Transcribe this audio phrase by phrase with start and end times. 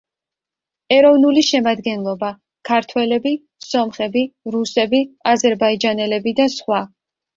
[0.95, 2.31] ეროვნული შემადგენლობა:
[2.69, 3.33] ქართველები,
[3.67, 4.25] სომხები,
[4.57, 5.03] რუსები,
[5.35, 6.85] აზერბაიჯანელები და სხვა.